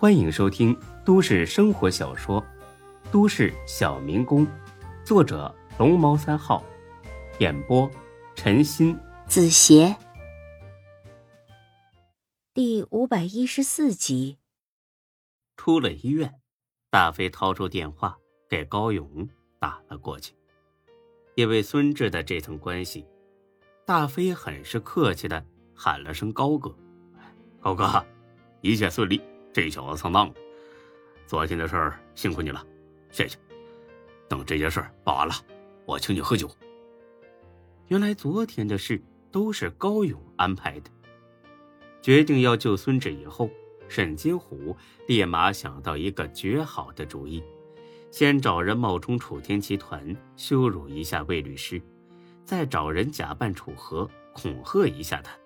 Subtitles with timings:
[0.00, 0.74] 欢迎收听
[1.04, 2.40] 都市生活小说
[3.12, 4.46] 《都市小民工》，
[5.04, 6.64] 作者龙猫三号，
[7.38, 7.86] 演播
[8.34, 9.94] 陈鑫、子邪，
[12.54, 14.38] 第五百一十四集。
[15.58, 16.40] 出了医院，
[16.88, 18.16] 大飞掏出电话
[18.48, 19.28] 给高勇
[19.58, 20.32] 打了过去。
[21.34, 23.06] 因为孙志的这层关系，
[23.84, 25.44] 大飞很是客气的
[25.74, 26.74] 喊了声“高哥”，
[27.60, 28.02] 高哥，
[28.62, 29.20] 一切顺利。
[29.52, 30.34] 这小子上当了，
[31.26, 32.64] 昨天的事儿辛苦你了，
[33.10, 33.36] 谢谢。
[34.28, 35.34] 等这件事儿办完了，
[35.84, 36.48] 我请你喝酒。
[37.88, 40.90] 原来昨天的事都是高勇安排的。
[42.00, 43.50] 决定要救孙志以后，
[43.88, 44.76] 沈金虎
[45.08, 47.42] 立马想到一个绝好的主意：
[48.12, 51.82] 先找人冒充楚天集团，羞辱一下魏律师，
[52.44, 55.36] 再找人假扮楚河，恐吓一下他。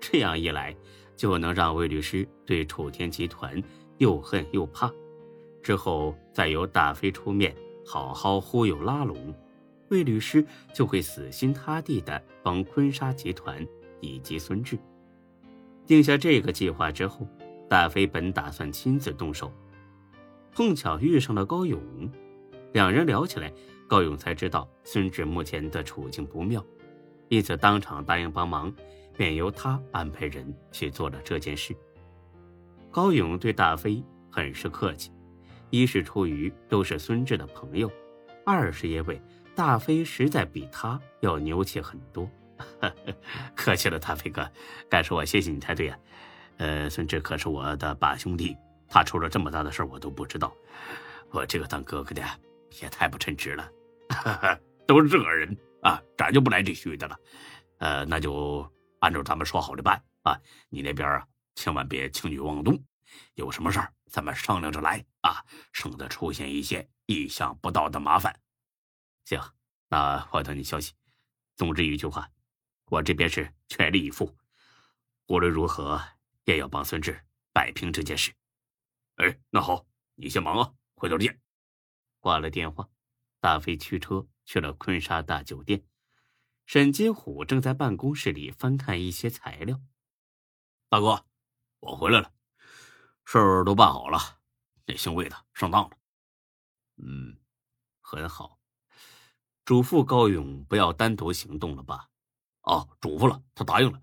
[0.00, 0.74] 这样一来。
[1.16, 3.62] 就能让魏律师对楚天集团
[3.98, 4.92] 又恨又怕，
[5.62, 7.54] 之后再由大飞出面
[7.86, 9.34] 好好忽悠拉拢，
[9.90, 13.66] 魏律师就会死心塌地的帮坤沙集团
[14.00, 14.78] 以及孙志。
[15.86, 17.28] 定下这个计划之后，
[17.68, 19.52] 大飞本打算亲自动手，
[20.52, 21.80] 碰巧遇上了高勇，
[22.72, 23.52] 两人聊起来，
[23.86, 26.64] 高勇才知道孙志目前的处境不妙，
[27.28, 28.74] 因此当场答应帮忙。
[29.16, 31.74] 便由他安排人去做了这件事。
[32.90, 35.10] 高勇对大飞很是客气，
[35.70, 37.90] 一是出于都是孙志的朋友，
[38.44, 39.20] 二是因为
[39.54, 42.28] 大飞实在比他要牛气很多。
[43.56, 44.48] 客气了，大飞哥，
[44.88, 45.98] 该说我谢谢你才对呀。
[46.58, 48.56] 呃，孙志可是我的把兄弟，
[48.88, 50.54] 他出了这么大的事我都不知道，
[51.30, 52.22] 我这个当哥哥的
[52.80, 53.68] 也太不称职了。
[54.86, 57.18] 都是这个人啊，咱就不来这虚的了。
[57.78, 58.64] 呃，那就。
[59.04, 60.40] 按照咱们说好的办啊！
[60.70, 62.82] 你那边啊，千万别轻举妄动，
[63.34, 68.34] 有什么事儿咱们商量着来啊，省得出现一些意想不到的麻烦。
[69.26, 69.38] 行，
[69.88, 70.94] 那我等你消息。
[71.54, 72.30] 总之一句话，
[72.86, 74.34] 我这边是全力以赴，
[75.26, 76.02] 无论如何
[76.46, 77.22] 也要帮孙志
[77.52, 78.32] 摆平这件事。
[79.16, 79.84] 哎，那好，
[80.14, 81.38] 你先忙啊，回头见。
[82.20, 82.88] 挂了电话，
[83.38, 85.84] 大飞驱车去了坤沙大酒店。
[86.66, 89.80] 沈金虎正在办公室里翻看一些材料。
[90.88, 91.24] 大哥，
[91.80, 92.32] 我回来了，
[93.24, 94.40] 事儿都办好了。
[94.86, 95.96] 那姓魏的上当了。
[96.96, 97.38] 嗯，
[98.00, 98.58] 很好。
[99.64, 102.10] 嘱咐高勇不要单独行动了吧？
[102.62, 104.02] 哦，嘱咐了，他答应了。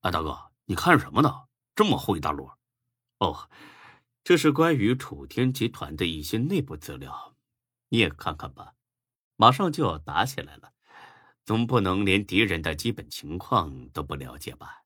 [0.00, 1.48] 哎，大哥，你看什么呢？
[1.74, 2.58] 这么厚一大摞？
[3.18, 3.50] 哦，
[4.24, 7.36] 这是关于楚天集团的一些内部资料，
[7.88, 8.74] 你也看看吧。
[9.36, 10.71] 马上就要打起来了。
[11.44, 14.82] 总不能连敌人的基本情况都不了解吧？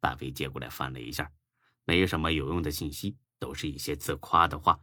[0.00, 1.30] 大飞接过来翻了一下，
[1.84, 4.80] 没什么有用的信息，都是一些自夸的话，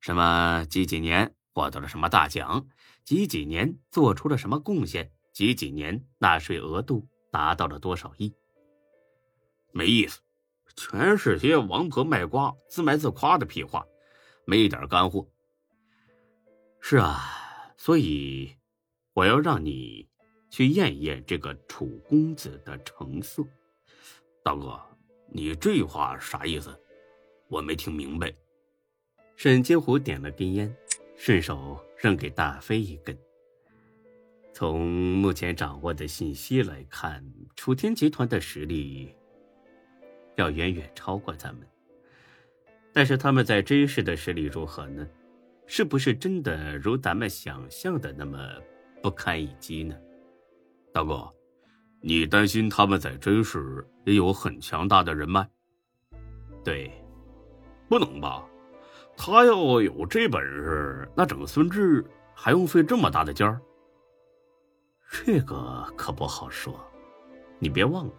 [0.00, 2.66] 什么几几年获得了什么大奖，
[3.04, 8.34] 几几年做出了什么贡献，几几年纳税额度达到了多少亿。
[9.72, 10.20] 没意思，
[10.74, 13.86] 全是些王婆卖瓜、自卖自夸的屁话，
[14.44, 15.26] 没一点干货。
[16.80, 18.56] 是啊，所以
[19.14, 20.09] 我要让你。
[20.50, 23.42] 去验一验这个楚公子的成色，
[24.42, 24.78] 大哥，
[25.32, 26.76] 你这话啥意思？
[27.48, 28.34] 我没听明白。
[29.36, 30.76] 沈金虎点了根烟，
[31.16, 33.16] 顺手扔给大飞一根。
[34.52, 37.24] 从目前掌握的信息来看，
[37.56, 39.14] 楚天集团的实力
[40.36, 41.66] 要远远超过咱们。
[42.92, 45.08] 但是他们在真实的实力如何呢？
[45.66, 48.36] 是不是真的如咱们想象的那么
[49.00, 49.96] 不堪一击呢？
[50.92, 51.32] 大哥，
[52.00, 55.48] 你担心他们在真实也有很强大的人脉？
[56.64, 56.90] 对，
[57.88, 58.44] 不能吧？
[59.16, 63.60] 他要有这本事，那整个孙志还用费这么大的劲儿？
[65.24, 66.74] 这个可不好说。
[67.58, 68.14] 你别忘了，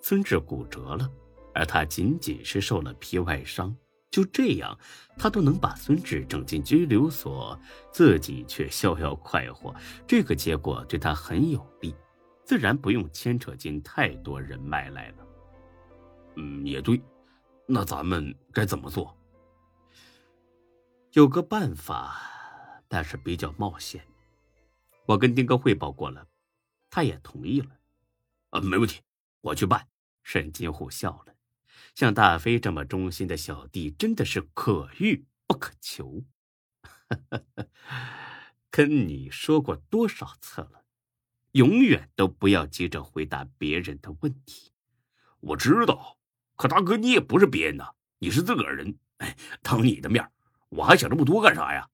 [0.00, 1.10] 孙志骨折了，
[1.54, 3.74] 而他仅仅是受了皮外伤，
[4.10, 4.76] 就这样，
[5.16, 7.58] 他都能把孙志整进拘留所，
[7.92, 9.74] 自己却逍遥快活，
[10.06, 11.94] 这个结果对他很有利。
[12.44, 15.26] 自然不用牵扯进太多人脉来了。
[16.36, 17.00] 嗯，也对。
[17.66, 19.16] 那咱们该怎么做？
[21.12, 22.16] 有个办法，
[22.88, 24.04] 但是比较冒险。
[25.06, 26.26] 我跟丁哥汇报过了，
[26.90, 27.68] 他也同意了。
[28.50, 29.00] 啊，没问题，
[29.40, 29.86] 我去办。
[30.24, 31.34] 沈金虎笑了，
[31.94, 36.24] 像大飞这么忠心的小弟，真的是可遇不可求。
[38.70, 40.84] 跟你说过多少次了？
[41.52, 44.72] 永远都不要急着回答别人的问题。
[45.40, 46.18] 我知道，
[46.54, 50.30] 可大哥你也不是别人呐，你是自个儿人，哎，当你的面，
[50.68, 51.88] 我还想这么多干啥呀？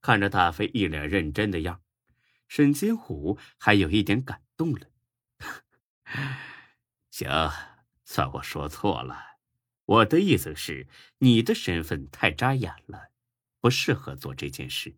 [0.00, 1.80] 看着大飞一脸认真的样，
[2.48, 4.90] 沈金虎还有一点感动了。
[7.10, 7.30] 行，
[8.14, 9.38] 算我说错了，
[9.86, 10.86] 我的意思是，
[11.18, 13.10] 你的身份太扎眼了，
[13.60, 14.96] 不适合做这件事。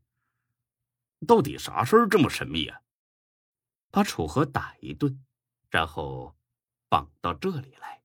[1.26, 2.82] 到底啥事儿这么神秘啊？
[3.90, 5.24] 把楚河打一顿，
[5.70, 6.36] 然后
[6.90, 8.02] 绑到这里来。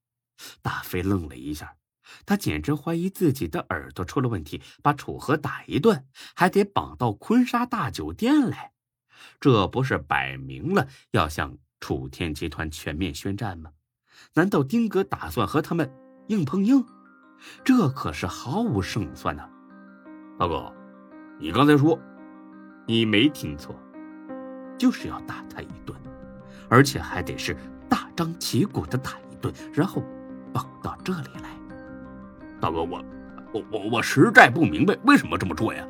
[0.62, 1.76] 大飞愣了一下，
[2.24, 4.62] 他简直怀疑自己的耳朵出了问题。
[4.82, 8.72] 把楚河打一顿，还得绑到坤沙大酒店来，
[9.38, 13.74] 这不是摆明了要向楚天集团全面宣战吗？
[14.34, 15.90] 难道丁哥打算和他们
[16.28, 16.84] 硬碰硬？
[17.64, 19.48] 这可是毫无胜算呐！
[20.38, 20.72] 大哥，
[21.38, 21.98] 你刚才说，
[22.86, 23.74] 你没听错，
[24.78, 25.96] 就是要打他一顿，
[26.68, 27.56] 而且还得是
[27.88, 30.02] 大张旗鼓的打一顿，然后
[30.52, 31.50] 绑到这里来。
[32.60, 33.04] 大哥，我
[33.52, 35.84] 我我我实在不明白为什么这么做呀？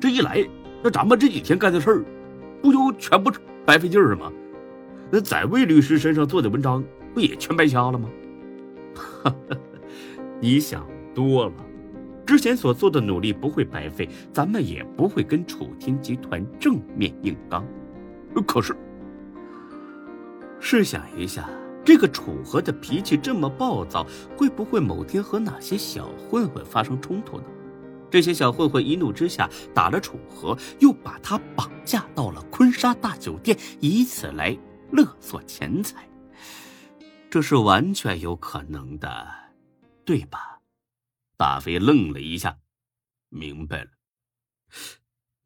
[0.00, 0.42] 这一来，
[0.82, 2.04] 那咱们这几天干的事儿，
[2.62, 3.30] 不就全部
[3.66, 4.32] 白费劲儿吗？
[5.10, 6.82] 那在魏律师身上做的文章。
[7.14, 8.08] 不也全白瞎了吗？
[10.40, 11.52] 你想多了，
[12.26, 17.64] 之前所做的努力不会白费，咱们也不会跟楚天集团正面硬刚。
[18.46, 18.74] 可是，
[20.58, 21.48] 试想一下，
[21.84, 24.06] 这个楚河的脾气这么暴躁，
[24.36, 27.44] 会不会某天和哪些小混混发生冲突呢？
[28.10, 34.56] 这些小混混一怒之下打了楚河，又把他绑架到了坤沙大酒店，以此来
[34.90, 36.06] 勒索钱财。
[37.32, 39.54] 这是完全有可能的，
[40.04, 40.60] 对吧？
[41.38, 42.58] 大飞愣了一下，
[43.30, 43.90] 明白了。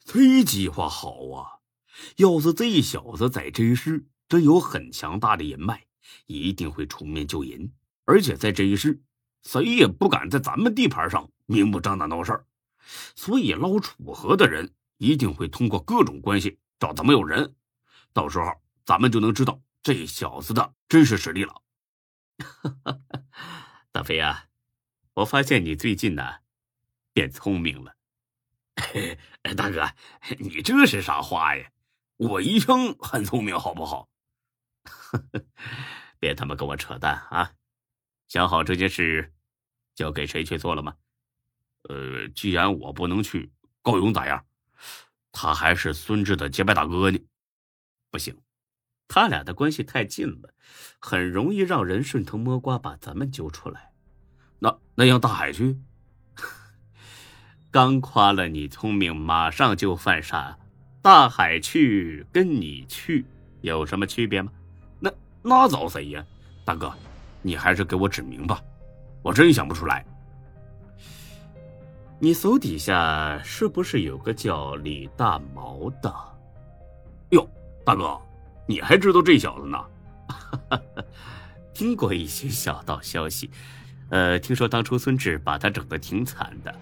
[0.05, 1.63] 这计划好啊！
[2.17, 5.87] 要是这小子在这一世真有很强大的人脉，
[6.27, 7.71] 一定会出面救人。
[8.05, 9.01] 而且在这一世，
[9.45, 12.45] 谁也不敢在咱们地盘上明目张胆闹事儿，
[13.15, 17.55] 所以捞楚河的人一定会通过各种关系找咱们有人。
[18.13, 18.51] 到时候
[18.85, 21.63] 咱们就能知道这小子的真实实力了。
[22.39, 23.01] 哈 哈
[23.93, 24.49] 大飞啊，
[25.15, 26.41] 我发现你最近呢
[27.13, 27.97] 变聪明了。
[29.57, 29.89] 大哥，
[30.39, 31.71] 你这是啥话呀？
[32.17, 34.09] 我一生很聪明，好不好？
[36.19, 37.53] 别他妈跟我扯淡啊！
[38.29, 39.33] 想好这件事
[39.95, 40.97] 交给谁去做了吗？
[41.89, 44.45] 呃，既然我不能去，高勇咋样？
[45.33, 47.19] 他还是孙志的结拜大哥呢。
[48.11, 48.37] 不行。
[49.09, 50.53] 他俩的关系太近了，
[50.99, 53.93] 很容易让人顺藤摸瓜把咱们揪出来。
[54.59, 55.79] 那那让大海去？
[57.71, 60.59] 刚夸了你聪明，马上就犯傻。
[61.03, 63.25] 大海去跟你去
[63.61, 64.51] 有什么区别吗？
[64.99, 65.13] 那
[65.43, 66.25] 那找谁呀？
[66.65, 66.93] 大哥，
[67.43, 68.61] 你还是给我指明吧，
[69.23, 70.05] 我真想不出来。
[72.19, 76.13] 你手底下是不是有个叫李大毛的？
[77.31, 77.49] 哟，
[77.85, 78.21] 大哥。
[78.67, 79.79] 你还知道这小子呢？
[81.73, 83.51] 听过一些小道消息，
[84.09, 86.75] 呃，听说当初孙志把他整的挺惨的。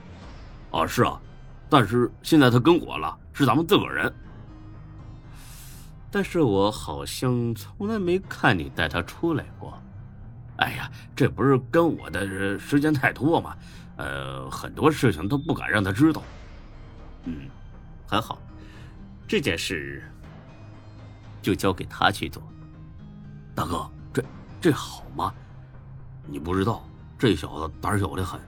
[0.71, 1.21] 哦，是啊，
[1.69, 4.13] 但是现在他跟我了，是咱们自个人。
[6.11, 9.77] 但是我好像从来没看你带他出来过。
[10.57, 13.57] 哎呀，这不是跟我的时间太多嘛，
[13.97, 16.23] 呃，很多事情都不敢让他知道。
[17.25, 17.49] 嗯，
[18.07, 18.41] 很好，
[19.27, 20.09] 这件事。
[21.45, 22.43] 就交给他去做，
[23.55, 24.25] 大哥，这
[24.63, 25.35] 这好吗？
[26.27, 26.83] 你不知道，
[27.19, 28.41] 这小子胆小的很，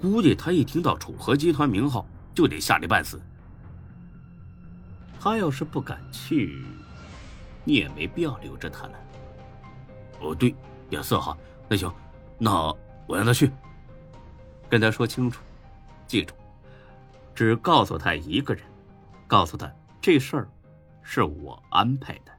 [0.00, 3.22] 估计他一听到楚河集团名号就得吓得半死。
[5.20, 6.66] 他要是不敢去，
[7.62, 8.98] 你也没必要留着他了。
[10.20, 10.52] 哦，对，
[10.90, 11.38] 也是哈。
[11.68, 11.88] 那行，
[12.36, 12.50] 那
[13.06, 13.48] 我让他去，
[14.68, 15.40] 跟他说清楚，
[16.08, 16.34] 记住，
[17.32, 18.64] 只告诉他一个人，
[19.28, 20.48] 告诉他这事儿。
[21.04, 22.32] 是我安排的，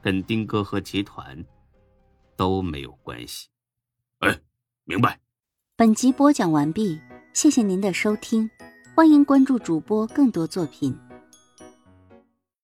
[0.00, 1.44] 跟丁哥和集团
[2.36, 3.48] 都没有关系。
[4.20, 4.40] 哎，
[4.84, 5.20] 明白。
[5.76, 6.98] 本集播讲完毕，
[7.32, 8.48] 谢谢您的收听，
[8.94, 10.96] 欢迎关注主播更多作品。